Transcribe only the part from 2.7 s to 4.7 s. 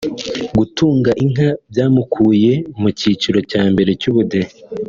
mu cyiciro cya mbere cy’ubudehe